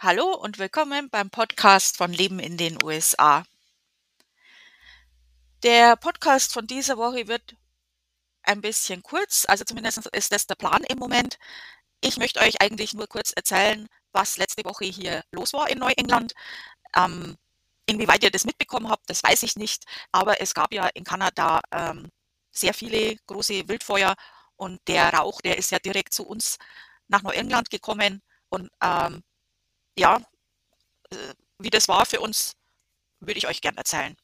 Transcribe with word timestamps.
Hallo 0.00 0.32
und 0.32 0.60
willkommen 0.60 1.10
beim 1.10 1.28
Podcast 1.28 1.96
von 1.96 2.12
Leben 2.12 2.38
in 2.38 2.56
den 2.56 2.80
USA. 2.84 3.42
Der 5.64 5.96
Podcast 5.96 6.52
von 6.52 6.68
dieser 6.68 6.96
Woche 6.98 7.26
wird 7.26 7.56
ein 8.44 8.60
bisschen 8.60 9.02
kurz, 9.02 9.44
also 9.48 9.64
zumindest 9.64 10.06
ist 10.12 10.30
das 10.30 10.46
der 10.46 10.54
Plan 10.54 10.84
im 10.84 10.98
Moment. 10.98 11.36
Ich 12.00 12.16
möchte 12.16 12.38
euch 12.38 12.60
eigentlich 12.60 12.94
nur 12.94 13.08
kurz 13.08 13.32
erzählen, 13.32 13.88
was 14.12 14.36
letzte 14.36 14.64
Woche 14.64 14.84
hier 14.84 15.24
los 15.32 15.52
war 15.52 15.68
in 15.68 15.78
Neuengland. 15.78 16.32
Ähm, 16.94 17.36
inwieweit 17.86 18.22
ihr 18.22 18.30
das 18.30 18.44
mitbekommen 18.44 18.88
habt, 18.90 19.10
das 19.10 19.24
weiß 19.24 19.42
ich 19.42 19.56
nicht, 19.56 19.84
aber 20.12 20.40
es 20.40 20.54
gab 20.54 20.72
ja 20.72 20.86
in 20.94 21.02
Kanada 21.02 21.60
ähm, 21.72 22.08
sehr 22.52 22.72
viele 22.72 23.16
große 23.26 23.66
Wildfeuer 23.68 24.14
und 24.54 24.80
der 24.86 25.12
Rauch, 25.12 25.40
der 25.40 25.58
ist 25.58 25.72
ja 25.72 25.80
direkt 25.80 26.14
zu 26.14 26.24
uns 26.24 26.56
nach 27.08 27.22
Neuengland 27.22 27.68
gekommen 27.70 28.22
und 28.48 28.70
ähm, 28.80 29.24
ja, 29.98 30.20
äh, 31.10 31.34
wie 31.58 31.70
das 31.70 31.88
war 31.88 32.06
für 32.06 32.20
uns, 32.20 32.56
würde 33.20 33.38
ich 33.38 33.48
euch 33.48 33.60
gern 33.60 33.76
erzählen. 33.76 34.16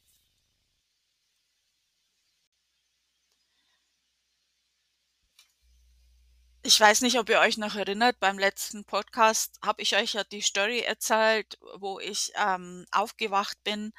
Ich 6.67 6.81
weiß 6.81 7.03
nicht, 7.03 7.19
ob 7.19 7.29
ihr 7.29 7.41
euch 7.41 7.59
noch 7.59 7.75
erinnert, 7.75 8.19
beim 8.21 8.39
letzten 8.39 8.85
Podcast 8.85 9.59
habe 9.63 9.83
ich 9.83 9.95
euch 9.97 10.15
ja 10.15 10.25
die 10.25 10.41
Story 10.41 10.81
erzählt, 10.81 11.59
wo 11.77 12.01
ich 12.01 12.33
ähm, 12.37 12.87
aufgewacht 12.91 13.63
bin 13.65 13.93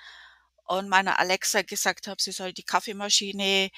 und 0.65 0.89
meiner 0.89 1.19
Alexa 1.19 1.61
gesagt 1.61 2.07
habe, 2.07 2.21
sie 2.21 2.31
soll 2.31 2.53
die 2.53 2.63
Kaffeemaschine 2.63 3.69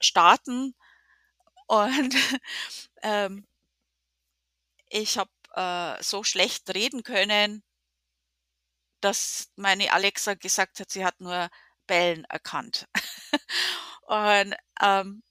starten. 0.00 0.74
Und 1.66 2.14
ähm, 3.02 3.46
ich 4.88 5.18
habe 5.18 5.30
äh, 5.56 6.02
so 6.02 6.24
schlecht 6.24 6.72
reden 6.74 7.02
können, 7.04 7.64
dass 9.00 9.50
meine 9.56 9.92
Alexa 9.92 10.34
gesagt 10.34 10.80
hat, 10.80 10.90
sie 10.90 11.04
hat 11.04 11.20
nur 11.20 11.48
Bellen 11.86 12.24
erkannt. 12.24 12.86
Und 14.06 14.54
ähm, 14.82 15.22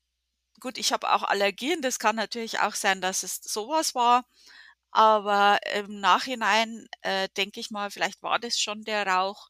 gut, 0.62 0.78
ich 0.78 0.94
habe 0.94 1.14
auch 1.14 1.24
Allergien. 1.24 1.82
Das 1.82 2.00
kann 2.00 2.16
natürlich 2.16 2.60
auch 2.60 2.76
sein, 2.76 3.02
dass 3.02 3.24
es 3.24 3.38
sowas 3.38 3.96
war. 3.96 4.26
Aber 4.92 5.60
im 5.76 6.00
Nachhinein 6.02 6.88
äh, 7.02 7.30
denke 7.38 7.60
ich 7.62 7.72
mal, 7.72 7.92
vielleicht 7.92 8.24
war 8.24 8.40
das 8.40 8.60
schon 8.60 8.84
der 8.84 9.08
Rauch. 9.08 9.50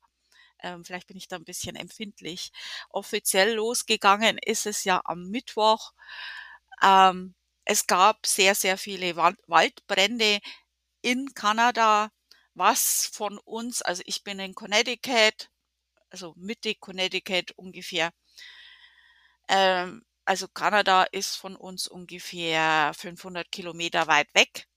Ähm, 0.63 0.85
vielleicht 0.85 1.07
bin 1.07 1.17
ich 1.17 1.27
da 1.29 1.37
ein 1.37 1.45
bisschen 1.45 1.75
empfindlich. 1.75 2.51
Offiziell 2.89 3.55
losgegangen 3.55 4.37
ist 4.39 4.65
es 4.67 4.83
ja 4.85 5.01
am 5.05 5.29
Mittwoch. 5.29 5.93
Ähm, 6.81 7.35
es 7.65 7.87
gab 7.87 8.25
sehr, 8.27 8.55
sehr 8.55 8.77
viele 8.77 9.15
Wald 9.15 9.39
Waldbrände 9.47 10.39
in 11.05 11.35
Kanada, 11.35 12.09
was 12.55 13.05
von 13.05 13.37
uns, 13.37 13.83
also 13.83 14.01
ich 14.07 14.23
bin 14.23 14.39
in 14.39 14.55
Connecticut, 14.55 15.51
also 16.09 16.33
Mitte 16.35 16.73
Connecticut 16.73 17.51
ungefähr. 17.57 18.11
Ähm, 19.47 20.03
also 20.25 20.47
Kanada 20.47 21.03
ist 21.03 21.35
von 21.35 21.55
uns 21.55 21.87
ungefähr 21.87 22.91
500 22.95 23.51
Kilometer 23.51 24.07
weit 24.07 24.33
weg. 24.33 24.67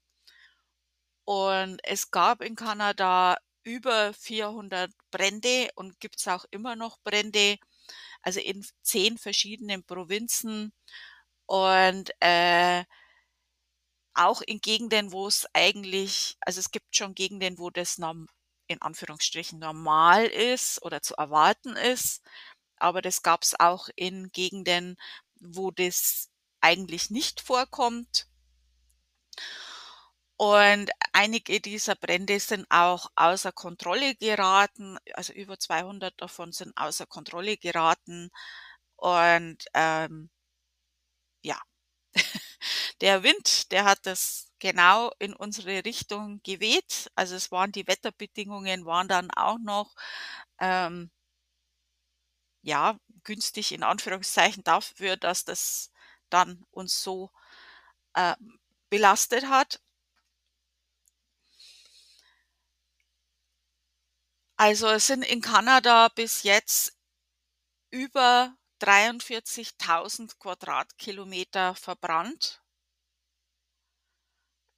Und 1.25 1.81
es 1.85 2.11
gab 2.11 2.43
in 2.43 2.57
Kanada 2.57 3.39
über 3.63 4.13
400 4.13 4.91
Brände 5.11 5.71
und 5.77 5.99
gibt 5.99 6.19
es 6.19 6.29
auch 6.29 6.45
immer 6.51 6.77
noch 6.77 6.99
Brände, 7.05 7.57
also 8.23 8.41
in 8.41 8.67
zehn 8.83 9.17
verschiedenen 9.17 9.83
Provinzen. 9.85 10.75
Und 11.47 12.11
äh, 12.21 12.85
auch 14.19 14.43
in 14.43 14.61
Gegenden, 14.61 15.13
wo 15.13 15.27
es 15.27 15.47
eigentlich, 15.53 16.37
also 16.41 16.61
es 16.61 16.71
gibt 16.71 16.97
schon 16.97 17.15
Gegenden, 17.15 17.59
wo 17.59 17.71
das 17.71 17.99
norm, 17.99 18.27
in 18.67 18.83
Anführungsstrichen 18.83 19.59
normal 19.59 20.27
ist 20.27 20.83
oder 20.83 21.01
zu 21.03 21.15
erwarten 21.15 21.77
ist, 21.77 22.23
aber 22.77 23.03
das 23.03 23.23
gab 23.23 23.43
es 23.43 23.59
auch 23.59 23.89
in 23.97 24.31
Gegenden, 24.33 24.97
wo 25.41 25.71
das 25.71 26.29
eigentlich 26.61 27.11
nicht 27.11 27.41
vorkommt. 27.41 28.27
Und 30.37 30.91
einige 31.13 31.61
dieser 31.61 31.97
Brände 31.97 32.39
sind 32.39 32.67
auch 32.71 33.11
außer 33.17 33.51
Kontrolle 33.53 34.15
geraten, 34.15 34.97
also 35.15 35.33
über 35.33 35.59
200 35.59 36.15
davon 36.21 36.53
sind 36.53 36.77
außer 36.77 37.07
Kontrolle 37.07 37.57
geraten. 37.57 38.31
Und 38.97 39.65
ähm, 39.75 40.31
der 43.01 43.23
Wind, 43.23 43.73
der 43.73 43.85
hat 43.85 44.01
das 44.07 44.51
genau 44.59 45.13
in 45.19 45.35
unsere 45.35 45.85
Richtung 45.85 46.41
geweht. 46.43 47.11
Also 47.15 47.37
es 47.37 47.51
waren 47.53 47.73
die 47.73 47.87
Wetterbedingungen 47.87 48.85
waren 48.87 49.09
dann 49.09 49.31
auch 49.33 49.59
noch 49.59 49.95
ähm, 50.61 51.11
ja 52.63 52.99
günstig 53.25 53.73
in 53.73 53.83
Anführungszeichen 53.83 54.63
dafür, 54.65 55.17
dass 55.17 55.45
das 55.45 55.91
dann 56.31 56.65
uns 56.71 57.03
so 57.03 57.31
äh, 58.15 58.37
belastet 58.91 59.47
hat. 59.49 59.81
Also 64.59 64.89
es 64.89 65.07
sind 65.07 65.23
in 65.23 65.41
Kanada 65.41 66.09
bis 66.09 66.43
jetzt 66.43 66.99
über 67.91 68.57
43.000 68.79 70.39
Quadratkilometer 70.39 71.75
verbrannt. 71.75 72.63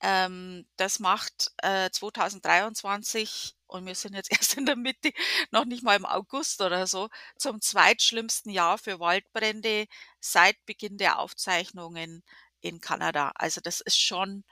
Ähm, 0.03 0.67
das 0.77 0.99
macht 0.99 1.53
äh, 1.59 1.91
2023 1.91 3.55
und 3.67 3.87
wir 3.87 3.95
sind 3.95 4.15
jetzt 4.15 4.31
erst 4.33 4.57
in 4.57 4.67
der 4.67 4.77
Mitte, 4.77 5.13
noch 5.51 5.65
nicht 5.65 5.83
mal 5.83 5.97
im 5.97 6.07
August 6.07 6.61
oder 6.63 6.87
so, 6.87 7.09
zum 7.37 7.61
zweitschlimmsten 7.61 8.51
Jahr 8.53 8.79
für 8.79 9.01
Waldbrände 9.01 9.87
seit 10.21 10.65
Beginn 10.67 10.99
der 10.99 11.19
Aufzeichnungen 11.19 12.23
in 12.61 12.81
Kanada. 12.81 13.33
Also 13.37 13.61
das 13.61 13.81
ist 13.81 14.01
schon 14.01 14.45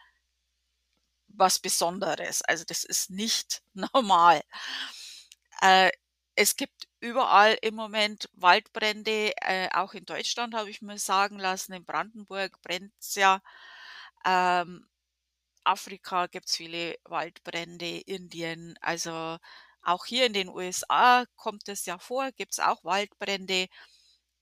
was 1.29 1.59
Besonderes. 1.59 2.43
Also 2.43 2.65
das 2.65 2.85
ist 2.85 3.11
nicht 3.11 3.63
normal. 3.75 4.43
Äh, 5.61 5.91
es 6.35 6.57
gibt 6.57 6.89
überall 7.01 7.59
im 7.63 7.75
Moment 7.75 8.29
Waldbrände, 8.35 9.33
äh, 9.43 9.69
auch 9.73 9.95
in 9.95 10.05
Deutschland 10.05 10.55
habe 10.55 10.71
ich 10.71 10.83
mir 10.83 10.99
sagen 10.99 11.39
lassen, 11.39 11.73
in 11.73 11.85
Brandenburg 11.85 12.61
brennt's 12.63 13.15
ja. 13.17 13.43
Ähm, 14.25 14.89
Afrika 15.69 16.27
gibt's 16.29 16.57
viele 16.57 16.99
Waldbrände, 17.05 17.99
Indien, 18.01 18.79
also 18.81 19.39
auch 19.83 20.07
hier 20.07 20.27
in 20.27 20.33
den 20.33 20.49
USA 20.49 21.27
kommt 21.37 21.69
es 21.69 21.87
ja 21.87 21.99
vor, 21.99 22.33
gibt's 22.33 22.59
auch 22.59 22.85
Waldbrände. 22.85 23.69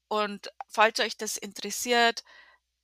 Und 0.09 0.50
falls 0.69 1.00
euch 1.00 1.16
das 1.16 1.37
interessiert, 1.37 2.25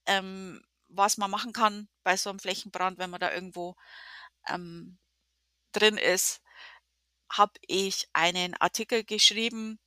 ähm, 0.07 0.63
was 0.89 1.19
man 1.19 1.31
machen 1.31 1.53
kann 1.53 1.89
bei 2.05 2.17
so 2.17 2.31
einem 2.31 2.41
Flächenbrand, 2.41 2.99
wenn 2.99 3.11
man 3.11 3.21
da 3.21 3.33
irgendwo 3.33 3.77
ähm, 4.49 4.99
drin 5.73 5.97
ist, 5.97 6.43
habe 7.31 7.55
ich 7.67 8.09
einen 8.13 8.55
Artikel 8.55 9.05
geschrieben. 9.05 9.79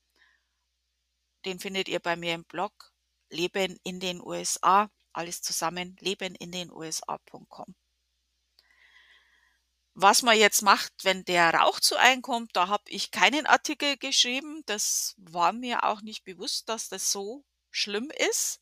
Den 1.46 1.60
findet 1.60 1.88
ihr 1.90 2.00
bei 2.00 2.16
mir 2.16 2.34
im 2.34 2.46
Blog 2.46 2.94
Leben 3.30 3.80
in 3.84 4.00
den 4.00 4.22
USA. 4.22 4.90
Alles 5.14 5.42
zusammen, 5.42 5.96
leben 6.00 6.36
in 6.36 6.52
den 6.52 6.72
USA.com. 6.72 7.76
Was 9.96 10.24
man 10.24 10.38
jetzt 10.38 10.62
macht, 10.62 10.92
wenn 11.04 11.24
der 11.24 11.54
Rauch 11.54 11.80
zu 11.80 11.96
einem 11.98 12.22
kommt, 12.22 12.56
da 12.56 12.68
habe 12.68 12.84
ich 12.88 13.12
keinen 13.12 13.46
Artikel 13.46 13.98
geschrieben. 13.98 14.62
Das 14.66 15.16
war 15.18 15.54
mir 15.54 15.86
auch 15.86 16.02
nicht 16.02 16.24
bewusst, 16.26 16.68
dass 16.70 16.90
das 16.90 17.12
so 17.12 17.46
schlimm 17.72 18.12
ist. 18.12 18.60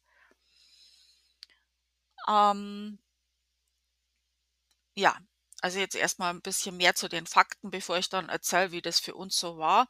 Ähm, 2.27 2.99
ja, 4.95 5.17
also 5.61 5.79
jetzt 5.79 5.95
erstmal 5.95 6.33
ein 6.33 6.41
bisschen 6.41 6.77
mehr 6.77 6.95
zu 6.95 7.07
den 7.09 7.25
Fakten, 7.27 7.69
bevor 7.71 7.97
ich 7.97 8.09
dann 8.09 8.29
erzähle, 8.29 8.71
wie 8.71 8.81
das 8.81 8.99
für 8.99 9.15
uns 9.15 9.35
so 9.39 9.57
war. 9.57 9.87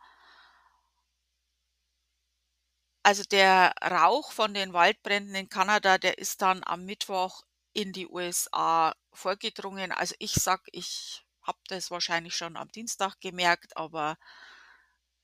Also 3.03 3.23
der 3.23 3.73
Rauch 3.81 4.31
von 4.31 4.53
den 4.53 4.73
Waldbränden 4.73 5.35
in 5.35 5.49
Kanada, 5.49 5.97
der 5.97 6.17
ist 6.17 6.41
dann 6.41 6.63
am 6.65 6.85
Mittwoch 6.85 7.43
in 7.73 7.91
die 7.93 8.07
USA 8.07 8.93
vorgedrungen. 9.13 9.91
Also 9.91 10.15
ich 10.19 10.33
sag, 10.33 10.61
ich 10.71 11.25
habe 11.43 11.59
das 11.67 11.91
wahrscheinlich 11.91 12.35
schon 12.35 12.57
am 12.57 12.69
Dienstag 12.71 13.19
gemerkt, 13.21 13.77
aber 13.77 14.17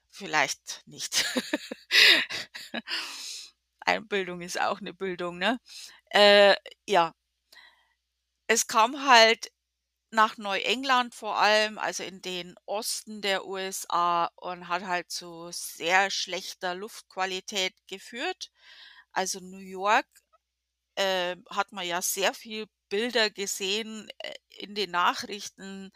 vielleicht 0.10 0.82
nicht. 0.86 1.26
Einbildung 3.82 4.42
ist 4.42 4.60
auch 4.60 4.80
eine 4.80 4.94
Bildung, 4.94 5.38
ne? 5.38 5.60
Äh, 6.12 6.56
ja. 6.88 7.14
Es 8.48 8.68
kam 8.68 9.06
halt 9.08 9.52
nach 10.12 10.38
Neuengland 10.38 11.16
vor 11.16 11.38
allem, 11.38 11.78
also 11.80 12.04
in 12.04 12.22
den 12.22 12.56
Osten 12.66 13.22
der 13.22 13.46
USA 13.48 14.26
und 14.38 14.68
hat 14.70 14.84
halt 14.86 15.12
zu 15.12 15.50
sehr 15.54 16.12
schlechter 16.12 16.76
Luftqualität 16.76 17.76
geführt. 17.88 18.52
Also 19.14 19.40
New 19.42 19.60
York 19.60 20.08
äh, 20.96 21.38
hat 21.50 21.72
man 21.72 21.86
ja 21.88 22.02
sehr 22.02 22.34
viel 22.34 22.68
Bilder 22.90 23.30
gesehen 23.32 24.10
äh, 24.20 24.34
in 24.50 24.76
den 24.76 24.92
Nachrichten 24.92 25.92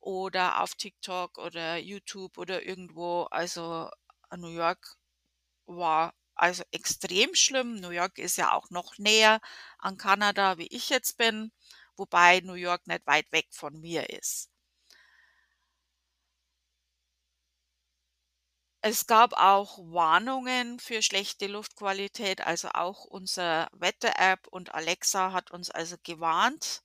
oder 0.00 0.62
auf 0.62 0.74
TikTok 0.76 1.38
oder 1.38 1.78
YouTube 1.78 2.38
oder 2.38 2.64
irgendwo. 2.66 3.24
Also, 3.30 3.90
New 4.36 4.48
York 4.50 4.96
war 5.66 6.14
also 6.36 6.64
extrem 6.72 7.34
schlimm. 7.36 7.80
New 7.80 7.90
York 7.90 8.18
ist 8.18 8.38
ja 8.38 8.54
auch 8.54 8.70
noch 8.70 8.98
näher 8.98 9.40
an 9.80 9.98
Kanada, 9.98 10.58
wie 10.58 10.68
ich 10.68 10.90
jetzt 10.90 11.18
bin, 11.18 11.52
wobei 11.96 12.40
New 12.42 12.54
York 12.54 12.86
nicht 12.88 13.06
weit 13.08 13.32
weg 13.32 13.48
von 13.52 13.80
mir 13.80 14.10
ist. 14.10 14.51
Es 18.82 19.06
gab 19.06 19.32
auch 19.32 19.78
Warnungen 19.78 20.78
für 20.78 21.00
schlechte 21.00 21.46
Luftqualität, 21.46 22.42
also 22.46 22.68
auch 22.74 23.06
unser 23.06 23.70
Wetter-App 23.72 24.46
und 24.46 24.74
Alexa 24.74 25.32
hat 25.32 25.50
uns 25.50 25.70
also 25.70 25.96
gewarnt. 26.02 26.82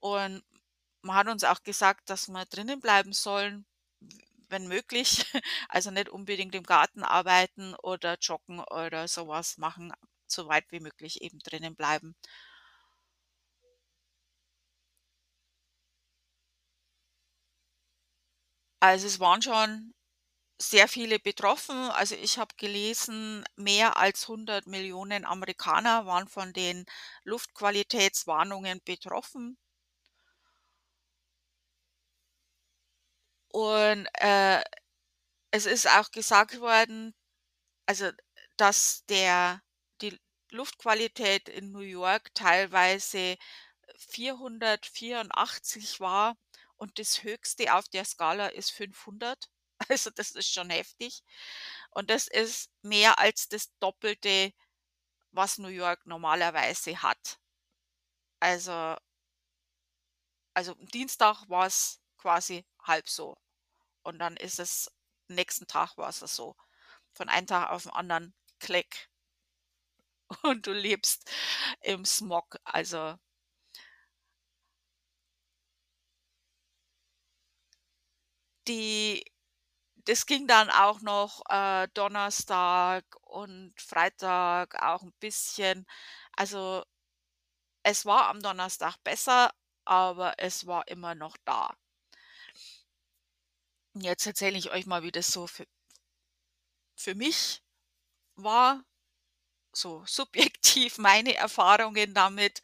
Und 0.00 0.42
man 1.02 1.16
hat 1.16 1.28
uns 1.28 1.44
auch 1.44 1.62
gesagt, 1.62 2.10
dass 2.10 2.28
wir 2.28 2.44
drinnen 2.46 2.80
bleiben 2.80 3.12
sollen, 3.12 3.66
wenn 4.48 4.68
möglich. 4.68 5.26
Also 5.68 5.90
nicht 5.90 6.08
unbedingt 6.10 6.54
im 6.54 6.62
Garten 6.64 7.02
arbeiten 7.04 7.74
oder 7.76 8.16
joggen 8.20 8.60
oder 8.60 9.08
sowas 9.08 9.58
machen, 9.58 9.92
so 10.26 10.48
weit 10.48 10.66
wie 10.70 10.80
möglich 10.80 11.22
eben 11.22 11.38
drinnen 11.40 11.76
bleiben. 11.76 12.16
Also, 18.80 19.06
es 19.06 19.20
waren 19.20 19.42
schon 19.42 19.92
sehr 20.60 20.88
viele 20.88 21.18
betroffen. 21.18 21.90
Also, 21.90 22.14
ich 22.14 22.38
habe 22.38 22.54
gelesen, 22.56 23.44
mehr 23.56 23.96
als 23.98 24.28
100 24.28 24.66
Millionen 24.66 25.24
Amerikaner 25.24 26.06
waren 26.06 26.28
von 26.28 26.52
den 26.52 26.86
Luftqualitätswarnungen 27.24 28.80
betroffen. 28.84 29.56
Und, 33.52 34.06
äh, 34.20 34.62
es 35.52 35.66
ist 35.66 35.88
auch 35.90 36.12
gesagt 36.12 36.60
worden, 36.60 37.14
also, 37.86 38.10
dass 38.56 39.04
der 39.08 39.60
die 40.02 40.18
Luftqualität 40.50 41.48
in 41.48 41.72
New 41.72 41.80
York 41.80 42.34
teilweise 42.34 43.36
484 43.98 46.00
war 46.00 46.36
und 46.76 46.98
das 46.98 47.22
Höchste 47.24 47.74
auf 47.74 47.88
der 47.88 48.04
Skala 48.06 48.48
ist 48.48 48.70
500. 48.72 49.48
Also, 49.90 50.10
das 50.10 50.30
ist 50.32 50.52
schon 50.52 50.70
heftig. 50.70 51.22
Und 51.90 52.10
das 52.10 52.28
ist 52.28 52.70
mehr 52.82 53.18
als 53.18 53.48
das 53.48 53.70
Doppelte, 53.80 54.52
was 55.32 55.58
New 55.58 55.68
York 55.68 56.06
normalerweise 56.06 57.02
hat. 57.02 57.38
Also 58.42 58.96
also, 60.56 60.74
Dienstag 60.94 61.44
war's 61.50 62.00
quasi 62.16 62.64
halb 62.82 63.06
so. 63.10 63.36
Und 64.04 64.18
dann 64.20 64.36
ist 64.36 64.60
es 64.60 64.90
nächsten 65.28 65.66
Tag 65.66 65.98
war's 65.98 66.22
es 66.22 66.36
so. 66.36 66.56
Von 67.12 67.28
einem 67.28 67.46
Tag 67.46 67.70
auf 67.70 67.86
'n 67.86 67.90
anderen, 67.92 68.34
klick. 68.60 69.08
Und 70.42 70.66
du 70.66 70.72
lebst 70.72 71.30
im 71.82 72.04
Smog, 72.04 72.56
also 72.64 73.16
Die 78.68 79.22
das 80.06 80.26
ging 80.26 80.46
dann 80.46 80.70
auch 80.70 81.00
noch, 81.02 81.42
äh, 81.50 81.88
Donnerstag 81.94 83.04
und 83.22 83.74
Freitag 83.80 84.82
auch 84.82 85.02
'n 85.02 85.12
bisschen. 85.20 85.86
Also, 86.36 86.84
es 87.84 88.04
war 88.04 88.28
am 88.28 88.40
Donnerstag 88.42 88.98
besser, 89.02 89.50
aber 89.86 90.34
es 90.38 90.66
war 90.66 90.86
immer 90.88 91.14
noch 91.14 91.38
da. 91.46 91.74
Jetzt 93.94 94.26
erzähle 94.28 94.58
ich 94.58 94.70
euch 94.70 94.86
mal, 94.86 95.02
wie 95.02 95.10
das 95.10 95.26
so 95.32 95.48
für 95.48 95.66
für 96.96 97.14
mich 97.14 97.62
war, 98.36 98.84
so 99.74 100.04
subjektiv 100.06 100.98
meine 100.98 101.34
Erfahrungen 101.36 102.14
damit. 102.14 102.62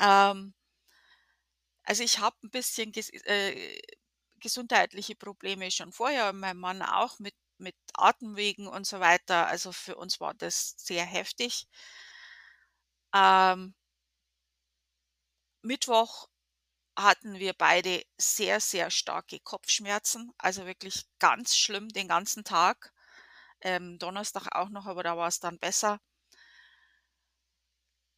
Ähm 0.00 0.54
also, 1.84 2.02
ich 2.02 2.18
habe 2.20 2.36
'n 2.44 2.50
bisschen 2.50 2.92
äh, 3.24 3.78
gesundheitliche 4.40 5.14
Probleme 5.16 5.70
schon 5.70 5.92
vorher, 5.92 6.32
mein 6.32 6.56
Mann 6.58 6.82
auch 6.82 7.18
mit 7.18 7.34
mit 7.58 7.76
Atemwegen 7.94 8.66
und 8.68 8.86
so 8.86 9.00
weiter. 9.00 9.46
Also, 9.46 9.72
für 9.72 9.96
uns 9.96 10.18
war 10.20 10.32
das 10.34 10.74
sehr 10.78 11.04
heftig. 11.04 11.66
Ähm 13.14 13.74
Mittwoch 15.62 16.28
hatten 16.98 17.38
wir 17.40 17.54
beide 17.54 18.04
sehr, 18.18 18.60
sehr 18.60 18.90
starke 18.90 19.40
Kopfschmerzen, 19.40 20.32
also 20.38 20.66
wirklich 20.66 21.06
ganz 21.18 21.56
schlimm 21.56 21.88
den 21.90 22.08
ganzen 22.08 22.44
Tag. 22.44 22.92
Ähm, 23.62 23.98
Donnerstag 23.98 24.48
auch 24.56 24.70
noch, 24.70 24.86
aber 24.86 25.02
da 25.04 25.16
war's 25.16 25.40
dann 25.40 25.58
besser. 25.58 26.00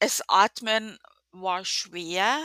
Es 0.01 0.21
Atmen 0.29 0.99
war 1.31 1.65
schwer 1.65 2.39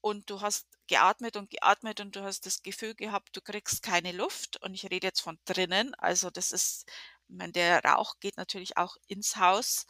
und 0.00 0.30
du 0.30 0.40
hast 0.40 0.66
geatmet 0.88 1.36
und 1.36 1.50
geatmet 1.50 2.00
und 2.00 2.16
du 2.16 2.22
hast 2.22 2.46
das 2.46 2.62
Gefühl 2.62 2.94
gehabt, 2.94 3.36
du 3.36 3.40
kriegst 3.40 3.82
keine 3.82 4.12
Luft 4.12 4.60
und 4.62 4.74
ich 4.74 4.84
rede 4.90 5.06
jetzt 5.08 5.20
von 5.20 5.38
drinnen. 5.44 5.94
Also, 5.96 6.30
das 6.30 6.52
ist 6.52 6.86
ich 7.28 7.36
meine, 7.36 7.52
der 7.52 7.84
Rauch 7.84 8.14
geht 8.20 8.36
natürlich 8.36 8.76
auch 8.76 8.96
ins 9.06 9.36
Haus. 9.36 9.86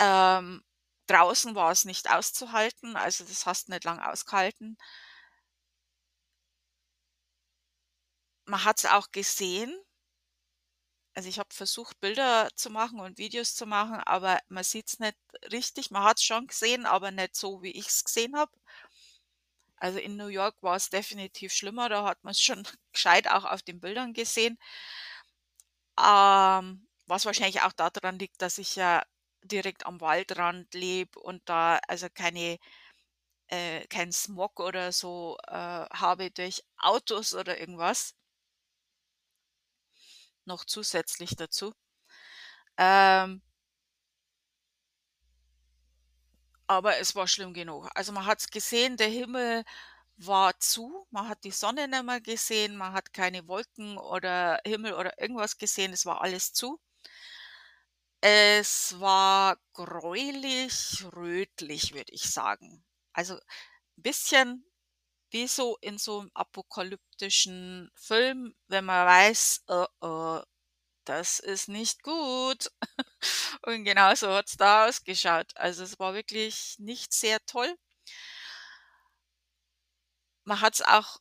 Ähm, 0.00 0.62
draußen 1.06 1.54
war's 1.54 1.84
nicht 1.84 2.10
auszuhalten, 2.10 2.96
also, 2.96 3.24
das 3.24 3.46
hast 3.46 3.68
nicht 3.68 3.84
lang 3.84 4.00
ausgehalten. 4.00 4.76
Man 8.48 8.64
hat's 8.64 8.84
auch 8.86 9.10
gesehen. 9.12 9.76
Also, 11.16 11.28
ich 11.28 11.38
habe 11.40 11.52
versucht, 11.52 11.98
Bilder 12.00 12.48
zu 12.54 12.70
machen 12.70 13.00
und 13.00 13.18
Videos 13.18 13.54
zu 13.56 13.66
machen, 13.66 13.94
aber 14.04 14.38
man 14.48 14.62
sieht's 14.62 14.98
nicht 15.00 15.16
richtig. 15.50 15.90
Man 15.90 16.04
hat's 16.04 16.22
schon 16.22 16.46
gesehen, 16.46 16.86
aber 16.86 17.10
nicht 17.10 17.34
so, 17.34 17.60
wie 17.62 17.70
ich's 17.72 18.04
gesehen 18.04 18.36
habe. 18.36 18.52
Also, 19.78 19.98
in 19.98 20.16
New 20.16 20.26
York 20.28 20.62
war's 20.62 20.90
definitiv 20.90 21.50
schlimmer, 21.52 21.88
da 21.88 22.04
hat 22.04 22.22
man's 22.24 22.40
schon 22.40 22.62
gescheit 22.92 23.28
auch 23.30 23.44
auf 23.46 23.62
den 23.62 23.80
Bildern 23.80 24.12
gesehen. 24.12 24.58
Ähm, 25.98 26.86
was 27.06 27.24
wahrscheinlich 27.26 27.62
auch 27.62 27.72
da 27.72 27.90
dran 27.90 28.18
liegt, 28.18 28.42
dass 28.42 28.58
ich 28.58 28.76
ja 28.76 29.02
direkt 29.44 29.86
am 29.86 30.00
Waldrand 30.00 30.72
lebe 30.74 31.18
und 31.20 31.42
da 31.48 31.78
also 31.88 32.08
keine 32.12 32.58
äh, 33.48 33.86
keinen 33.88 34.12
Smog 34.12 34.60
oder 34.60 34.92
so, 34.92 35.38
äh, 35.48 35.52
habe 35.54 36.30
durch 36.32 36.64
Autos 36.78 37.34
oder 37.34 37.58
irgendwas. 37.60 38.14
Noch 40.46 40.64
zusätzlich 40.64 41.34
dazu. 41.36 41.74
Ähm 42.78 43.40
aber 46.68 46.98
es 46.98 47.14
war 47.14 47.28
schlimm 47.28 47.52
genug. 47.54 47.88
Also, 47.94 48.12
man 48.12 48.26
hat's 48.26 48.48
gesehen, 48.50 48.96
der 48.96 49.08
Himmel 49.08 49.64
war 50.18 50.58
zu, 50.60 51.06
man 51.10 51.28
hat 51.28 51.44
die 51.44 51.50
Sonne 51.52 51.88
nicht 51.88 52.04
mehr 52.04 52.20
gesehen, 52.20 52.76
man 52.76 52.92
hat 52.92 53.12
keine 53.12 53.46
Wolken 53.48 53.98
oder 53.98 54.60
Himmel 54.66 54.94
oder 54.94 55.20
irgendwas 55.20 55.58
gesehen, 55.58 55.92
es 55.92 56.06
war 56.06 56.22
alles 56.22 56.52
zu. 56.52 56.78
Es 58.22 58.98
war 58.98 59.58
gräulich 59.74 61.04
rötlich, 61.14 61.92
würde 61.94 62.12
ich 62.12 62.30
sagen. 62.30 62.82
Also, 63.12 63.38
bisschen 63.96 64.64
wie 65.30 65.46
so 65.48 65.76
in 65.80 65.98
so 65.98 66.22
'nem 66.22 66.30
apokalyptischen 66.34 67.90
Film, 67.96 68.54
wenn 68.68 68.84
man 68.86 69.06
weiß: 69.06 69.64
„Oh, 69.68 69.86
oh, 70.00 70.42
das 71.06 71.40
ist 71.40 71.68
nicht 71.68 72.02
gut.“ 72.04 72.70
Und 73.66 73.84
genauso 73.84 74.28
hat's 74.34 74.56
da 74.58 74.86
ausgeschaut. 74.88 75.52
Also, 75.56 75.84
es 75.84 75.98
war 76.00 76.14
wirklich 76.14 76.76
nicht 76.78 77.12
sehr 77.14 77.38
toll. 77.46 77.76
Man 80.48 80.60
hat's 80.60 80.80
auch 80.80 81.18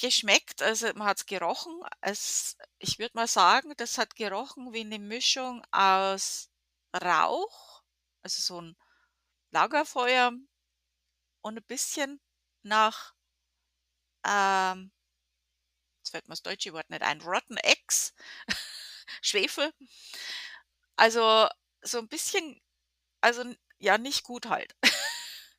geschmeckt, 0.00 0.62
also, 0.62 0.86
man 0.94 1.08
gerochen. 1.26 1.80
Es 2.00 2.56
ich 2.78 3.00
würde 3.00 3.16
mal 3.16 3.26
sagen, 3.26 3.72
das 3.76 3.98
hat 3.98 4.14
gerochen 4.14 4.72
wie 4.72 4.84
'ne 4.84 5.00
Mischung 5.00 5.64
aus 5.72 6.48
Rauch, 6.94 7.82
also, 8.22 8.40
so 8.40 8.58
'n 8.60 8.76
Lagerfeuer 9.52 10.32
und 11.42 11.58
'n 11.58 11.64
bisschen 11.66 12.20
nach 12.62 13.14
ähm 14.28 14.90
jetzt 16.06 16.10
fällt 16.10 16.28
mir 16.28 16.32
das 16.32 16.42
deutsche 16.42 16.72
Wort 16.72 16.90
nicht 16.90 17.02
ein, 17.02 17.20
Rotten 17.20 17.56
Eggs, 17.58 18.14
Schwefel. 19.22 19.72
Also, 20.98 21.46
so 21.82 21.98
'n 22.00 22.08
bisschen 22.08 22.60
also, 23.22 23.44
ja, 23.78 23.98
nicht 23.98 24.24
gut 24.24 24.46
halt. 24.48 24.74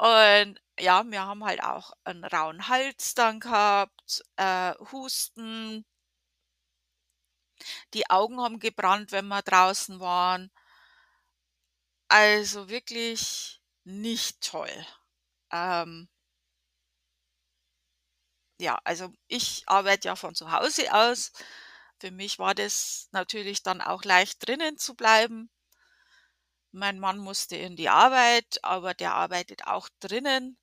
Und 0.00 0.60
ja, 0.78 1.04
wir 1.10 1.22
haben 1.24 1.44
halt 1.44 1.62
auch 1.62 1.92
'n 2.04 2.22
rauen 2.24 2.68
Hals 2.68 3.14
dann 3.14 3.40
gehabt, 3.40 4.22
äh, 4.36 4.74
Husten. 4.92 5.84
Die 7.94 8.10
Augen 8.10 8.40
haben 8.40 8.58
gebrannt, 8.58 9.12
wenn 9.12 9.28
wir 9.28 9.42
draußen 9.42 10.00
waren. 10.00 10.50
Also, 12.10 12.68
wirklich 12.68 13.60
nicht 13.84 14.40
toll. 14.40 14.70
Ähm 15.52 16.08
ja, 18.58 18.78
also 18.84 19.12
ich 19.28 19.62
arbeite 19.66 20.08
ja 20.08 20.16
von 20.16 20.34
zu 20.34 20.50
Hause 20.52 20.92
aus. 20.94 21.32
Für 22.00 22.10
mich 22.10 22.38
war 22.38 22.54
das 22.54 23.08
natürlich 23.12 23.62
dann 23.62 23.80
auch 23.80 24.04
leicht 24.04 24.46
drinnen 24.46 24.76
zu 24.78 24.94
bleiben. 24.94 25.50
Mein 26.70 27.00
Mann 27.00 27.18
musste 27.18 27.56
in 27.56 27.74
die 27.74 27.88
Arbeit, 27.88 28.62
aber 28.62 28.94
der 28.94 29.16
arbeitet 29.16 29.66
auch 29.66 29.88
drinnen. 29.98 30.56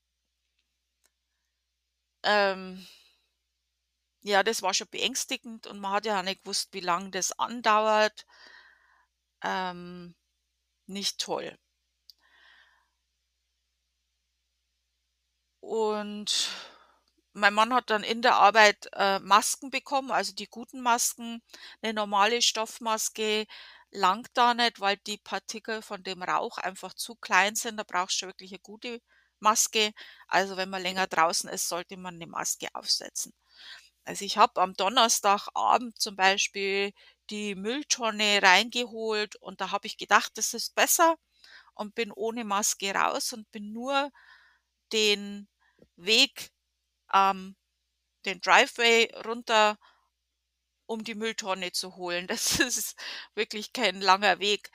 Ähm 2.24 2.86
ja, 4.22 4.42
das 4.44 4.62
war 4.64 4.74
schon 4.74 4.88
beängstigend 4.90 5.68
und 5.68 5.80
man 5.80 5.92
hat 5.94 6.06
ja 6.06 6.20
auch 6.20 6.24
nicht 6.24 6.44
gewusst, 6.44 6.70
wie 6.74 6.80
lang 6.80 7.12
das 7.12 7.32
andauert. 7.38 8.26
Ähm, 9.44 10.16
nicht 10.88 11.20
toll. 11.20 11.58
Und 15.62 16.50
mein 17.34 17.54
Mann 17.54 17.74
hat 17.74 17.90
dann 17.90 18.04
in 18.04 18.22
der 18.22 18.36
Arbeit, 18.38 18.88
äh, 18.94 19.20
Masken 19.20 19.70
bekommen, 19.72 20.12
also 20.12 20.34
die 20.34 20.48
guten 20.48 20.82
Masken. 20.82 21.42
'Ne 21.82 21.94
normale 21.94 22.42
Stoffmaske 22.42 23.46
langt 23.92 24.30
da 24.36 24.54
nicht, 24.54 24.80
weil 24.80 24.98
die 24.98 25.18
Partikel 25.20 25.82
von 25.82 26.04
dem 26.04 26.24
Rauch 26.24 26.58
einfach 26.60 26.94
zu 26.94 27.16
klein 27.16 27.56
sind. 27.56 27.78
Da 27.78 27.84
brauchst 27.84 28.22
du 28.22 28.28
wirklich 28.28 28.52
'ne 28.52 28.60
gute 28.60 29.02
Maske. 29.40 29.94
Also, 30.28 30.58
wenn 30.58 30.70
man 30.70 30.82
länger 30.84 31.08
draußen 31.08 31.50
ist, 31.50 31.70
sollte 31.70 31.98
man 31.98 32.18
'ne 32.18 32.28
Maske 32.28 32.68
aufsetzen. 32.74 33.34
Also, 34.06 34.26
ich 34.26 34.38
habe 34.38 34.62
am 34.62 34.74
Donnerstagabend 34.76 36.00
zum 36.02 36.16
Beispiel 36.18 36.94
die 37.32 37.56
Mülltonne 37.56 38.42
reingeholt 38.44 39.36
und 39.38 39.62
da 39.62 39.72
habe 39.72 39.88
ich 39.88 39.98
gedacht, 39.98 40.34
das 40.38 40.54
ist 40.54 40.76
besser 40.76 41.16
und 41.76 41.96
bin 41.96 42.12
ohne 42.14 42.46
Maske 42.46 42.94
raus 42.96 43.34
und 43.34 43.52
bin 43.52 43.74
nur 43.74 44.12
den 44.94 45.48
Weg 45.98 46.52
ähm, 47.14 47.56
den 48.26 48.42
Driveway 48.42 49.10
runter, 49.26 49.78
um 50.86 51.04
die 51.04 51.16
Mülltonne 51.16 51.72
zu 51.74 51.96
holen. 51.98 52.28
Das 52.28 52.60
ist 52.60 52.96
wirklich 53.36 53.74
kein 53.74 54.00
langer 54.02 54.40
Weg 54.40 54.72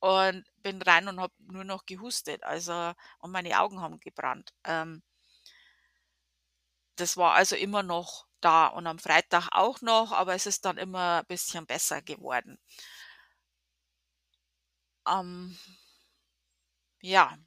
und 0.00 0.44
bin 0.62 0.82
rein 0.82 1.08
und 1.08 1.20
habe 1.20 1.34
nur 1.40 1.64
noch 1.64 1.86
gehustet, 1.86 2.42
also 2.44 2.92
und 3.20 3.30
meine 3.32 3.60
Augen 3.60 3.80
haben 3.80 4.00
gebrannt. 4.00 4.52
Ähm 4.64 5.02
das 6.96 7.16
war 7.16 7.32
also 7.32 7.56
immer 7.56 7.82
noch 7.82 8.26
da 8.42 8.66
und 8.66 8.86
am 8.86 8.98
Freitag 8.98 9.48
auch 9.52 9.80
noch, 9.80 10.12
aber 10.12 10.34
es 10.34 10.44
ist 10.46 10.64
dann 10.66 10.76
immer 10.78 11.24
bisschen 11.24 11.66
besser 11.66 12.02
geworden. 12.02 12.58
Ähm, 15.06 15.56
ja. 17.02 17.38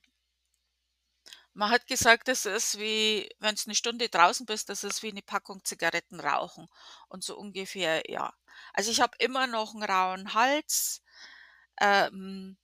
Man 1.56 1.70
hat 1.70 1.86
gesagt, 1.88 2.30
das 2.30 2.46
ist 2.46 2.80
wie 2.80 3.30
wenn's 3.40 3.68
'ne 3.68 3.76
Stunde 3.76 4.08
draußen 4.08 4.46
bist, 4.46 4.70
das 4.70 4.84
ist 4.86 5.04
wie 5.04 5.12
'ne 5.12 5.22
Packung 5.22 5.64
Zigaretten 5.66 6.20
rauchen 6.22 6.68
und 7.10 7.24
so 7.26 7.38
ungefähr, 7.38 8.04
ja. 8.10 8.34
Also, 8.74 8.90
ich 8.92 9.02
habe 9.02 9.16
immer 9.20 9.48
noch 9.48 9.74
'n 9.76 9.84
rauen 9.84 10.34
Hals, 10.34 11.02
ähm 11.82 12.56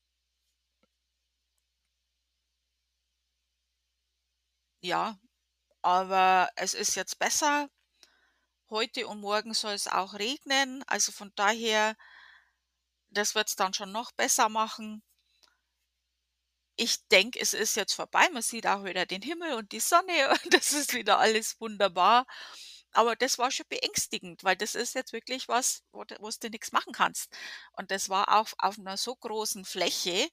Ja, 4.84 5.18
aber 5.84 6.50
es 6.56 6.74
ist 6.76 6.96
jetzt 6.96 7.20
besser. 7.20 7.70
Heute 8.70 9.08
und 9.08 9.22
morgen 9.22 9.54
soll's 9.54 9.88
auch 9.88 10.14
regnen, 10.16 10.84
also 10.88 11.14
von 11.14 11.32
daher 11.38 11.96
das 13.12 13.36
wird's 13.36 13.56
dann 13.56 13.74
schon 13.74 13.92
noch 13.92 14.12
besser 14.12 14.50
machen. 14.50 15.02
Ich 16.80 17.08
denke, 17.08 17.40
es 17.40 17.56
ist 17.56 17.76
jetzt 17.76 17.94
vorbei. 17.94 18.30
Man 18.32 18.44
sieht 18.44 18.68
auch 18.68 18.84
wieder 18.86 19.08
den 19.08 19.24
Himmel 19.24 19.54
und 19.54 19.72
die 19.72 19.80
Sonne 19.80 20.30
und 20.46 20.54
das 20.54 20.74
ist 20.74 20.94
wieder 20.94 21.18
alles 21.18 21.60
wunderbar. 21.60 22.28
Aber 22.92 23.16
das 23.16 23.38
war 23.40 23.50
schon 23.52 23.66
beängstigend, 23.70 24.44
weil 24.44 24.56
das 24.56 24.76
ist 24.76 24.94
jetzt 24.96 25.12
wirklich 25.12 25.48
was, 25.48 25.84
wo 25.92 26.04
d 26.04 26.16
wo's 26.20 26.38
du 26.40 26.50
nix 26.50 26.72
machen 26.72 26.94
kannst. 26.94 27.36
Und 27.74 27.90
das 27.92 28.10
war 28.10 28.32
auf 28.40 28.54
auf 28.60 28.78
'ner 28.78 28.96
so 28.98 29.16
großen 29.16 29.66
Fläche 29.66 30.30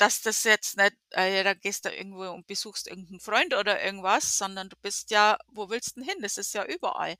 dass 0.00 0.22
das 0.22 0.44
jetzt 0.44 0.76
nicht, 0.76 0.94
äh, 1.10 1.42
da 1.42 1.54
gehst 1.54 1.84
du 1.84 1.90
irgendwo 1.90 2.30
und 2.30 2.46
besuchst 2.46 2.86
irgend 2.86 3.10
'n 3.10 3.18
Freund 3.20 3.52
oder 3.54 3.82
irgendwas, 3.82 4.38
sondern 4.38 4.68
du 4.68 4.76
bist 4.80 5.10
ja 5.10 5.36
wo 5.48 5.68
willst 5.70 5.96
'n 5.96 6.04
hin? 6.04 6.14
Das 6.22 6.38
ist 6.38 6.54
ja 6.54 6.64
überall. 6.64 7.16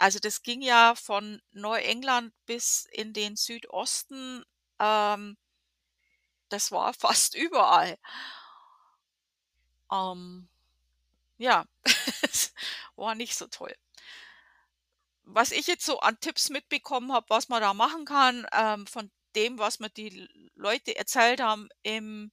Also, 0.00 0.18
das 0.18 0.42
ging 0.42 0.60
ja 0.62 0.94
von 0.96 1.40
Neuengland 1.52 2.32
bis 2.46 2.86
in 2.92 3.12
den 3.12 3.36
Südosten, 3.36 4.42
ähm 4.80 5.36
das 6.54 6.72
war 6.72 6.94
fast 6.94 7.34
überall. 7.34 7.98
Ähm, 9.92 10.48
ja, 11.38 11.66
es 12.22 12.54
war 12.96 13.14
nicht 13.14 13.36
so 13.36 13.46
toll. 13.48 13.74
Was 15.24 15.52
ich 15.52 15.66
jetzt 15.66 15.84
so 15.86 16.00
an 16.00 16.20
Tipps 16.20 16.50
mitbekommen 16.50 17.12
habe, 17.12 17.26
was 17.28 17.48
man 17.48 17.60
da 17.60 17.74
machen 17.74 18.04
kann, 18.04 18.46
ähm, 18.52 18.86
von 18.86 19.10
dem, 19.34 19.58
was 19.58 19.80
mir 19.80 19.90
die 19.90 20.28
Leute 20.54 20.96
erzählt 20.96 21.40
haben 21.40 21.68
im 21.82 22.30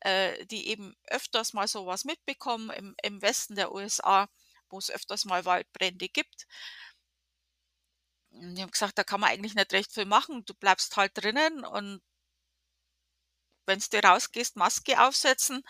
äh, 0.00 0.46
die 0.46 0.68
eben 0.68 0.96
öfters 1.08 1.52
mal 1.52 1.68
so 1.68 1.86
was 1.86 2.04
mitbekommen 2.04 2.70
im 2.70 2.96
im 3.02 3.22
Westen 3.22 3.54
der 3.54 3.72
USA, 3.72 4.28
wo's 4.70 4.90
öfters 4.90 5.24
mal 5.26 5.44
Waldbrände 5.44 6.08
gibt. 6.08 6.46
Die 8.32 8.62
haben 8.62 8.70
gesagt, 8.70 8.98
da 8.98 9.04
kann 9.04 9.20
man 9.20 9.30
eigentlich 9.30 9.54
nicht 9.54 9.72
recht 9.72 9.92
viel 9.92 10.04
machen. 10.06 10.44
Du 10.46 10.54
bleibst 10.54 10.96
halt 10.96 11.12
drinnen 11.14 11.64
und 11.64 12.00
wenn's 13.66 13.88
du 13.90 13.98
rausgehst, 14.02 14.56
Maske 14.56 15.00
aufsetzen, 15.02 15.62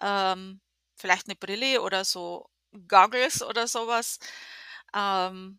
ähm, 0.00 0.60
vielleicht 0.96 1.28
'ne 1.28 1.36
Brille 1.36 1.82
oder 1.82 2.04
so 2.04 2.48
Goggles 2.88 3.42
oder 3.42 3.68
so 3.68 3.86
was. 3.88 4.18
Ähm 4.94 5.58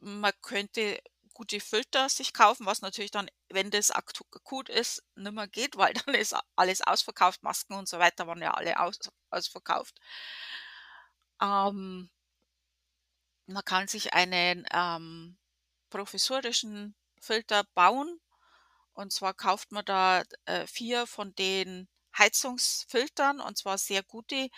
Man 0.00 0.32
könnte 0.42 1.00
gute 1.34 1.60
Filter 1.60 2.08
sich 2.08 2.32
kaufen, 2.32 2.66
was 2.66 2.82
natürlich 2.82 3.10
dann, 3.10 3.28
wenn 3.48 3.70
das 3.70 3.90
akut 3.90 4.68
ist, 4.68 5.02
nimmer 5.16 5.46
geht, 5.48 5.76
weil 5.76 5.92
dann 6.06 6.14
ist 6.14 6.34
alles 6.56 6.80
ausverkauft. 6.82 7.42
Masken 7.42 7.74
und 7.74 7.88
so 7.88 7.98
weiter 7.98 8.26
waren 8.26 8.42
ja 8.42 8.52
alle 8.54 8.78
aus 8.80 8.98
ausverkauft. 9.30 9.98
Ähm 11.40 12.08
man 13.48 13.64
kann 13.64 13.88
sich 13.88 14.12
einen, 14.14 14.66
ähm, 14.72 15.36
provisorischen 15.90 16.94
Filter 17.20 17.64
bauen. 17.74 18.20
Und 18.94 19.12
zwar 19.12 19.34
kauft 19.34 19.72
man 19.72 19.84
da, 19.84 20.22
äh, 20.46 20.66
4 20.66 21.06
von 21.06 21.34
den 21.36 21.88
Heizungsfiltern, 22.18 23.40
und 23.40 23.58
zwar 23.58 23.78
sehr 23.78 24.02
gute 24.02 24.50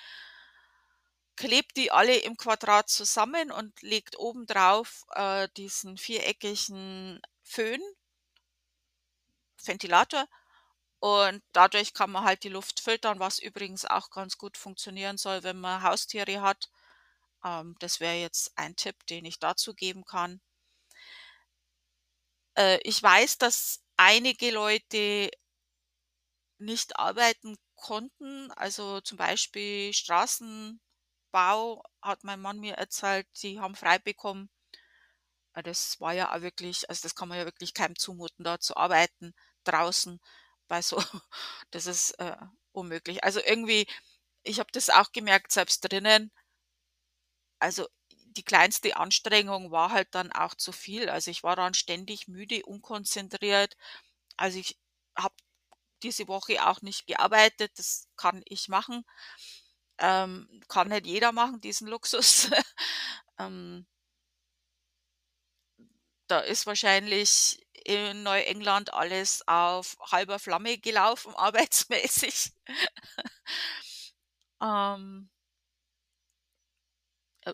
klebt 1.37 1.77
die 1.77 1.91
alle 1.91 2.17
im 2.19 2.37
Quadrat 2.37 2.89
zusammen 2.89 3.51
und 3.51 3.83
legt 3.83 4.17
obendrauf, 4.19 5.05
äh, 5.15 5.49
diesen 5.57 5.97
viereckigen 5.97 7.21
Föhn 7.43 7.81
Ventilator 9.65 10.27
und 11.01 11.43
dadurch 11.53 11.95
kann 11.95 12.11
man 12.11 12.25
halt 12.25 12.45
die 12.45 12.49
Luft 12.51 12.81
filtern, 12.81 13.21
was 13.21 13.39
übrigens 13.39 13.85
auch 13.87 14.11
ganz 14.11 14.39
gut 14.39 14.57
funktionieren 14.59 15.19
soll, 15.19 15.43
wenn 15.43 15.61
man 15.61 15.83
Haustiere 15.83 16.43
hat. 16.43 16.71
Ähm, 17.45 17.77
das 17.81 18.01
wäre 18.01 18.17
jetzt 18.17 18.53
ein 18.59 18.77
Tipp, 18.77 19.07
den 19.07 19.25
ich 19.25 19.39
dazu 19.39 19.75
geben 19.75 20.05
kann. 20.05 20.41
Äh, 22.61 22.79
ich 22.85 23.03
weiß, 23.03 23.39
dass 23.39 23.81
einige 23.97 24.51
Leute 24.51 25.31
nicht 26.59 26.97
arbeiten 26.97 27.57
konnten, 27.75 28.53
also 28.53 29.01
zum 29.01 29.19
Beispiel 29.19 29.93
Straßenbau, 29.93 31.83
hat 32.03 32.23
mein 32.23 32.41
Mann 32.41 32.61
mir 32.61 32.75
erzählt, 32.75 33.27
die 33.43 33.59
haben 33.61 33.75
frei 33.75 33.99
bekommen. 33.99 34.49
Ah, 35.57 35.63
das 35.63 36.01
war 36.01 36.13
ja 36.13 36.33
auch 36.35 36.43
wirklich 36.43 36.89
also, 36.89 37.01
das 37.03 37.15
kann 37.15 37.29
man 37.29 37.39
ja 37.39 37.45
wirklich 37.45 37.75
keinem 37.75 37.97
zumuten, 37.97 38.45
da 38.45 38.59
zu 38.61 38.77
arbeiten 38.77 39.35
draußen 39.65 40.21
bei 40.69 40.81
so 40.83 40.97
das 41.73 41.87
ist, 41.87 42.13
äh, 42.21 42.37
unmöglich. 42.73 43.25
Also, 43.25 43.41
irgendwie 43.41 43.87
ich 44.45 44.59
habe 44.61 44.71
das 44.73 44.91
auch 44.91 45.13
gemerkt, 45.13 45.53
selbst 45.53 45.81
drinnen 45.83 46.31
also, 47.61 47.87
die 48.31 48.43
kleinste 48.45 48.97
Anstrengung 48.97 49.71
war 49.73 49.91
halt 49.93 50.09
dann 50.15 50.33
auch 50.33 50.55
zu 50.55 50.73
viel. 50.73 51.09
Also, 51.11 51.31
ich 51.31 51.43
war 51.43 51.57
dann 51.57 51.75
ständig 51.75 52.29
müde, 52.29 52.65
unkonzentriert. 52.67 53.77
Also, 54.37 54.59
ich 54.61 54.79
habe 55.19 55.35
diese 56.03 56.29
Woche 56.29 56.67
auch 56.69 56.83
nicht 56.83 57.07
gearbeitet, 57.07 57.73
das 57.79 58.09
kann 58.17 58.43
ich 58.47 58.69
machen. 58.69 59.05
Ähm, 59.99 60.63
kann 60.69 60.89
nicht 60.89 61.07
jeder 61.07 61.33
machen, 61.33 61.61
diesen 61.61 61.89
Luxus. 61.89 62.51
Ähm 63.41 63.87
da 66.29 66.41
ist 66.41 66.67
wahrscheinlich 66.67 67.67
in 67.85 68.23
Neuengland 68.23 68.93
alles 68.95 69.43
auf 69.49 69.97
halber 70.13 70.39
Flamme 70.39 70.79
gelaufen 70.79 71.35
arbeitsmäßig. 71.37 72.53
Ähm 74.63 75.29
äh, 75.31 75.40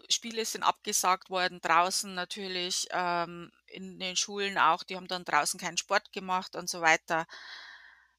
Spiele 0.09 0.45
sind 0.45 0.63
abgesagt 0.63 1.31
worden 1.31 1.61
draußen 1.61 2.15
natürlich, 2.15 2.87
ähm, 2.93 3.51
in 3.67 3.99
den 3.99 4.17
Schulen 4.17 4.59
auch. 4.59 4.83
Die 4.85 4.97
haben 4.97 5.09
dann 5.09 5.25
draußen 5.25 5.61
keinen 5.61 5.77
Sport 5.79 6.13
gemacht 6.13 6.57
und 6.57 6.69
so 6.71 6.81
weiter. 6.81 7.27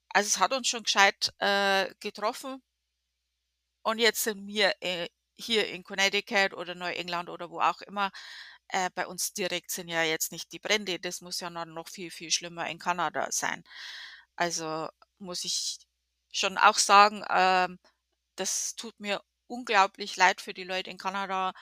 Also, 0.10 0.27
es 0.27 0.39
hat 0.39 0.51
uns 0.53 0.67
schon 0.67 0.84
gescheit, 0.84 1.34
äh, 1.39 1.93
getroffen. 2.00 2.62
Und 3.86 4.00
jetzt 4.00 4.24
sind 4.24 4.48
wir, 4.48 4.74
äh, 4.81 5.07
hier 5.39 5.67
in 5.69 5.84
Connecticut 5.84 6.53
oder 6.53 6.74
Neuengland 6.75 7.29
oder 7.29 7.50
wo 7.51 7.60
auch 7.62 7.81
immer 7.81 8.12
äh, 8.69 8.89
bei 8.96 9.07
uns 9.07 9.34
direkt 9.34 9.72
sind 9.72 9.88
ja 9.89 10.03
jetzt 10.03 10.31
nicht 10.31 10.51
die 10.51 10.60
Brände. 10.60 11.00
Das 11.00 11.22
muss 11.22 11.39
ja 11.39 11.50
noch 11.50 11.88
viel, 11.89 12.12
viel 12.12 12.31
schlimmer 12.31 12.67
in 12.69 12.79
Kanada 12.79 13.27
sein. 13.31 13.63
Also, 14.36 14.89
muss 15.19 15.46
ich 15.46 15.79
schon 16.34 16.57
auch 16.57 16.77
sagen, 16.77 17.24
ähm, 17.29 17.79
das 18.36 18.75
tut 18.75 19.00
mir 19.00 19.22
unglaublich 19.48 20.16
leid 20.18 20.42
für 20.42 20.54
die 20.54 20.63
Leute 20.63 20.89
in 20.92 20.98
Kanada, 20.98 21.54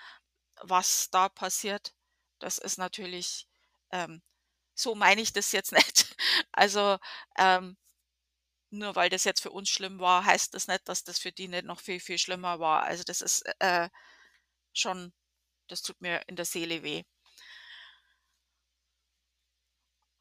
was 0.61 1.09
da 1.11 1.29
passiert. 1.29 1.93
Das 2.39 2.57
ist 2.59 2.77
natürlich 2.77 3.47
ähm, 3.91 4.21
so 4.75 4.95
meine 4.95 5.21
ich 5.21 5.33
das 5.33 5.51
jetzt 5.53 5.71
nicht. 5.73 6.15
Also, 6.53 6.97
ähm 7.37 7.77
nur 8.71 8.95
weil 8.95 9.09
das 9.09 9.23
jetzt 9.23 9.41
für 9.41 9.51
uns 9.51 9.69
schlimm 9.69 9.99
war, 9.99 10.25
heißt 10.25 10.53
das 10.53 10.67
nicht, 10.67 10.87
dass 10.89 11.03
das 11.03 11.19
für 11.19 11.31
die 11.31 11.47
nicht 11.47 11.65
noch 11.65 11.79
viel, 11.79 11.99
viel 11.99 12.17
schlimmer 12.19 12.59
war. 12.59 12.83
Also, 12.83 13.03
das 13.03 13.21
ist, 13.21 13.43
äh, 13.59 13.89
schon 14.73 15.13
das 15.69 15.81
tut 15.83 16.01
mir 16.01 16.21
in 16.27 16.35
der 16.37 16.45
Seele 16.45 16.83
weh. 16.83 17.03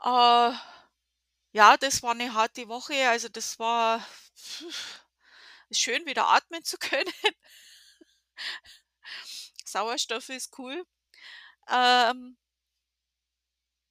Äh, 0.05 0.53
ja, 1.53 1.77
das 1.79 2.03
war 2.03 2.15
'ne 2.15 2.35
harte 2.35 2.69
Woche. 2.69 3.09
Also, 3.09 3.29
das 3.29 3.59
war 3.59 4.05
ist 4.37 5.04
schön, 5.71 6.05
wieder 6.07 6.29
atmen 6.29 6.65
zu 6.65 6.79
können. 6.79 7.13
Sauerstoff 9.65 10.29
ist 10.29 10.59
cool. 10.59 10.85
Ähm 11.69 12.37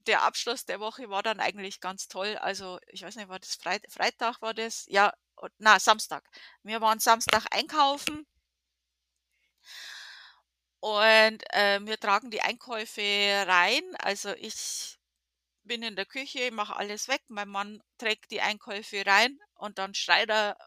der 0.08 0.24
Abschluss 0.24 0.66
der 0.66 0.80
Woche 0.80 1.10
war 1.10 1.24
dann 1.24 1.40
eigentlich 1.40 1.80
ganz 1.82 2.08
toll. 2.08 2.38
Also, 2.38 2.80
ich 2.88 3.04
weiß 3.04 3.16
nicht, 3.16 3.30
war 3.30 3.40
das 3.40 3.56
Freit 3.56 3.86
Freitag 3.90 4.42
war 4.42 4.54
das? 4.54 4.86
Ja, 4.88 5.14
na, 5.58 5.80
Samstag. 5.80 6.24
Wir 6.64 6.82
waren 6.82 7.00
Samstag 7.00 7.46
einkaufen 7.52 8.26
und, 10.80 11.42
äh, 11.54 11.80
wir 11.86 12.00
tragen 12.00 12.30
die 12.32 12.42
Einkäufe 12.42 13.02
rein. 13.48 13.84
Also, 14.00 14.34
ich 14.36 15.00
bin 15.64 15.84
in 15.84 15.96
der 15.96 16.06
Küche, 16.06 16.52
mache 16.52 16.76
alles 16.76 17.08
weg. 17.08 17.22
Mein 17.30 17.50
Mann 17.50 17.82
trägt 17.98 18.32
die 18.32 18.42
Einkäufe 18.42 19.06
rein 19.06 19.40
und 19.56 19.78
dann 19.80 19.94
schreit 19.96 20.30
er 20.30 20.58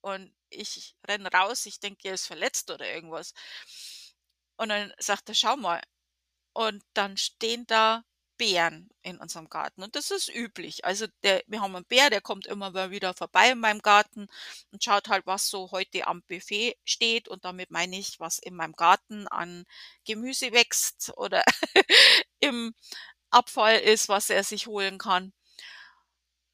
und 0.00 0.34
ich 0.54 0.96
renne 1.08 1.30
raus. 1.32 1.66
Ich 1.66 1.80
denke, 1.80 2.08
er 2.08 2.14
ist 2.14 2.26
verletzt 2.26 2.70
oder 2.70 2.90
irgendwas. 2.92 3.34
Und 4.56 4.68
dann 4.70 4.92
sagt 4.98 5.28
er: 5.28 5.34
„Schau 5.34 5.56
mal.“ 5.56 5.82
Und 6.54 6.82
dann 6.94 7.16
stehen 7.18 7.66
da 7.68 8.04
Beeren 8.38 8.90
in 9.02 9.18
unserem 9.18 9.48
Garten 9.50 9.82
und 9.84 9.96
das 9.96 10.10
ist 10.10 10.28
üblich. 10.34 10.84
Also, 10.84 11.06
der 11.24 11.42
wir 11.48 11.60
haben 11.62 11.76
'n 11.76 11.84
Bär, 11.86 12.10
der 12.10 12.20
kommt 12.22 12.46
immer 12.48 12.70
mal 12.72 12.90
wieder 12.90 13.14
vorbei 13.14 13.52
in 13.52 13.60
meinem 13.60 13.82
Garten 13.82 14.28
und 14.72 14.84
schaut 14.84 15.08
halt, 15.08 15.26
was 15.26 15.48
so 15.50 15.70
heute 15.72 16.06
am 16.08 16.22
Buffet 16.24 16.76
steht 16.84 17.28
und 17.28 17.44
damit 17.46 17.70
meine 17.70 17.98
ich, 17.98 18.20
was 18.20 18.38
in 18.40 18.56
meinem 18.56 18.74
Garten 18.74 19.28
an 19.28 19.64
Gemüse 20.06 20.52
wächst 20.52 21.12
oder 21.18 21.44
im 22.40 22.74
Abfall 23.30 23.78
ist, 23.80 24.08
was 24.08 24.30
er 24.30 24.44
sich 24.44 24.66
holen 24.68 24.98
kann. 24.98 25.32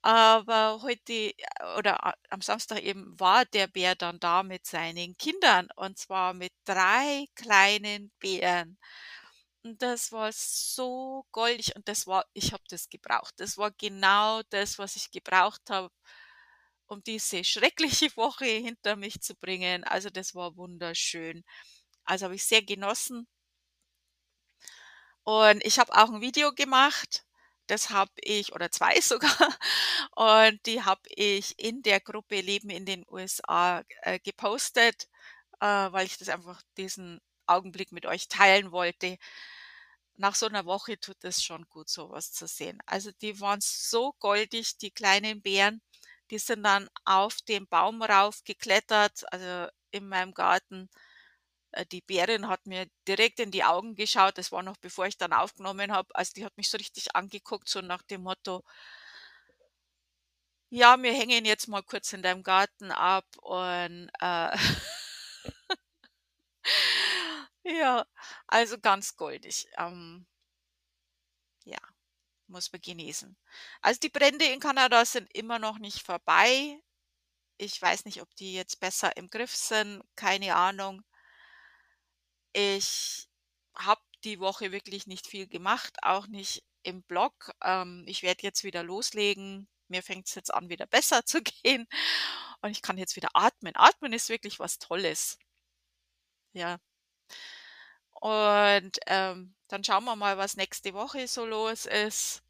Aber 0.05 0.81
heute 0.83 1.13
äh, 1.13 1.35
oder 1.79 2.15
am 2.31 2.41
Samstag 2.41 2.83
eben 2.83 3.19
war 3.21 3.45
der 3.45 3.67
Bär 3.67 3.95
dann 3.95 4.19
da 4.21 4.43
mit 4.43 4.67
seinen 4.67 5.17
Kindern 5.19 5.69
und 5.77 5.99
zwar 5.99 6.33
mit 6.35 6.53
3 6.65 7.27
kleinen 7.35 8.11
Bären. 8.19 8.79
Und 9.65 9.83
das 9.83 10.13
war 10.13 10.31
so 10.33 11.27
goldig 11.33 11.77
und 11.77 11.89
das 11.89 12.07
war 12.07 12.25
ich 12.35 12.53
habe 12.53 12.65
das 12.71 12.89
gebraucht. 12.91 13.35
Das 13.39 13.59
war 13.59 13.71
genau 13.73 14.43
das, 14.51 14.79
was 14.79 14.97
ich 14.97 15.11
gebraucht 15.11 15.71
habe, 15.71 15.91
um 16.89 17.03
diese 17.05 17.45
schreckliche 17.45 18.09
Woche 18.17 18.45
hinter 18.47 18.97
mich 18.97 19.21
zu 19.23 19.35
bringen. 19.37 19.85
Also, 19.85 20.11
das 20.11 20.35
war 20.35 20.57
wunderschön. 20.57 21.45
Also, 22.05 22.27
habe 22.27 22.37
ich 22.37 22.45
sehr 22.47 22.63
genossen. 22.63 23.27
Und 25.25 25.65
ich 25.65 25.79
habe 25.79 25.93
auch 25.95 26.11
'n 26.11 26.21
Video 26.21 26.53
gemacht. 26.53 27.25
Das 27.71 27.91
habe 27.91 28.11
ich 28.17 28.53
oder 28.53 28.73
2 28.73 29.01
sogar 29.01 29.31
und 30.17 30.61
die 30.67 30.83
habe 30.83 31.03
ich 31.09 31.57
in 31.59 31.83
der 31.83 32.01
Gruppe 32.01 32.41
Leben 32.41 32.69
in 32.71 32.85
den 32.85 33.05
USA, 33.09 33.85
äh, 34.03 34.19
gepostet, 34.19 35.09
äh, 35.61 35.67
weil 35.67 36.07
ich 36.07 36.19
das 36.19 36.29
einfach 36.31 36.63
diesen 36.79 37.21
Augenblick 37.47 37.93
mit 37.93 38.07
euch 38.07 38.29
teilen 38.29 38.73
wollte. 38.73 39.19
Nach 40.17 40.35
so 40.35 40.47
'ner 40.49 40.67
Woche 40.67 40.99
tut 41.01 41.25
es 41.25 41.43
schon 41.43 41.67
gut, 41.69 41.89
so 41.89 42.11
was 42.11 42.33
zu 42.33 42.47
sehen. 42.47 42.79
Also, 42.87 43.11
die 43.23 43.41
waren 43.41 43.61
so 43.63 44.13
goldig, 44.21 44.77
die 44.79 44.91
kleinen 44.91 45.43
Beeren. 45.43 45.83
Die 46.31 46.39
sind 46.39 46.63
dann 46.65 46.89
auf 47.05 47.39
den 47.43 47.67
Baum 47.69 48.03
raufgeklettert, 48.03 49.25
also, 49.33 49.69
in 49.93 50.09
meinem 50.09 50.35
Garten. 50.35 50.89
Äh, 51.73 51.87
die 51.87 52.01
Bärin 52.03 52.49
hat 52.49 52.67
mir 52.67 52.87
direkt 53.09 53.41
in 53.41 53.51
die 53.51 53.65
Augen 53.65 53.95
geschaut. 53.97 54.39
Das 54.39 54.53
war 54.53 54.63
noch 54.63 54.77
bevor 54.79 55.07
ich 55.07 55.19
dann 55.19 55.33
aufgenommen 55.33 55.93
habe. 55.93 56.15
Also, 56.15 56.33
die 56.37 56.45
hat 56.45 56.57
mich 56.57 56.71
so 56.71 56.77
richtig 56.79 57.15
angeguckt, 57.17 57.69
so 57.69 57.81
nach 57.81 58.03
dem 58.03 58.23
Motto 58.23 58.63
„Ja, 60.73 61.01
wir 61.03 61.13
hängen 61.13 61.45
jetzt 61.45 61.69
mal 61.69 61.83
kurz 61.83 62.13
in 62.13 62.23
deinem 62.23 62.43
Garten 62.43 62.91
ab“ 62.93 63.25
und, 63.43 64.11
äh 64.21 64.57
ja, 67.65 68.05
also, 68.47 68.79
ganz 68.79 69.17
goldig. 69.17 69.67
Ähm 69.79 70.27
ja, 71.65 71.79
muss 72.49 72.73
man 72.73 72.81
genießen. 72.83 73.37
Also, 73.83 74.01
die 74.01 74.09
Brände 74.11 74.47
in 74.47 74.61
Kanada 74.61 75.05
sind 75.05 75.29
immer 75.35 75.59
noch 75.61 75.79
nicht 75.79 76.03
vorbei. 76.03 76.81
Ich 77.59 77.81
weiß 77.83 78.05
nicht, 78.07 78.23
ob 78.23 78.35
die 78.37 78.55
jetzt 78.55 78.81
besser 78.81 79.17
im 79.17 79.31
Griff 79.31 79.55
sind, 79.57 80.03
keine 80.17 80.57
Ahnung. 80.57 81.05
Ich 82.53 83.29
habe 83.75 84.03
die 84.25 84.41
Woche 84.41 84.73
wirklich 84.73 85.07
nicht 85.07 85.27
viel 85.27 85.47
gemacht, 85.49 85.97
auch 86.03 86.27
nicht 86.27 86.63
im 86.83 87.03
Blog. 87.03 87.53
Ähm, 87.63 88.05
ich 88.07 88.23
werde 88.23 88.43
jetzt 88.43 88.65
wieder 88.65 88.83
loslegen. 88.83 89.69
Mir 89.89 90.03
fängt's 90.03 90.35
jetzt 90.35 90.53
an, 90.55 90.69
wieder 90.69 90.87
besser 90.89 91.25
zu 91.27 91.43
gehen 91.43 91.87
und 92.63 92.71
ich 92.71 92.83
kann 92.83 92.99
jetzt 92.99 93.17
wieder 93.17 93.31
atmen. 93.35 93.75
Atmen 93.77 94.13
ist 94.13 94.29
wirklich 94.29 94.59
was 94.61 94.79
Tolles. 94.79 95.39
Ja. 96.53 96.79
Und, 98.21 98.99
ähm, 99.07 99.55
dann 99.69 99.85
schauen 99.85 100.05
wir 100.05 100.17
mal, 100.17 100.37
was 100.39 100.57
nächste 100.57 100.95
Woche 100.95 101.27
so 101.29 101.45
los 101.47 101.87
ist. 101.87 102.43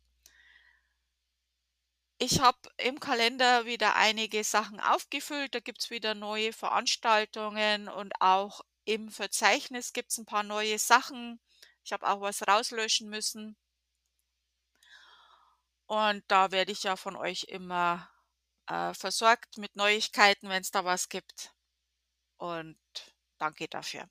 Ich 2.18 2.40
habe 2.40 2.58
im 2.76 3.00
Kalender 3.00 3.64
wieder 3.66 3.96
einige 3.96 4.44
Sachen 4.44 4.78
aufgefüllt. 4.80 5.54
Da 5.54 5.60
gibt's 5.60 5.90
wieder 5.90 6.14
neue 6.14 6.52
Veranstaltungen 6.52 7.88
und 7.88 8.12
auch 8.20 8.60
im 8.84 9.10
Verzeichnis 9.10 9.92
gibt's 9.92 10.18
'n 10.18 10.26
paar 10.26 10.42
neue 10.42 10.78
Sachen. 10.78 11.40
Ich 11.84 11.92
habe 11.92 12.08
auch 12.08 12.20
was 12.20 12.46
rauslöschen 12.46 13.08
müssen. 13.10 13.54
Und 15.90 16.22
da 16.28 16.52
werde 16.52 16.70
ich 16.70 16.84
ja 16.84 16.94
von 16.94 17.16
euch 17.16 17.44
immer, 17.48 18.08
äh, 18.68 18.94
versorgt 18.94 19.58
mit 19.58 19.74
Neuigkeiten, 19.74 20.48
wenn's 20.48 20.70
da 20.70 20.84
was 20.84 21.08
gibt. 21.08 21.52
Und 22.38 22.78
danke 23.38 23.68
dafür. 23.68 24.08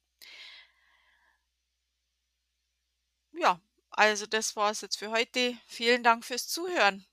Ja, 3.33 3.59
also, 3.91 4.25
das 4.25 4.55
war's 4.55 4.81
jetzt 4.81 4.97
für 4.97 5.11
heute. 5.11 5.57
Vielen 5.67 6.03
Dank 6.03 6.25
fürs 6.25 6.47
Zuhören. 6.47 7.05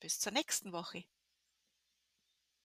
Bis 0.00 0.20
zur 0.20 0.32
nächsten 0.32 0.72
Woche. 0.72 1.04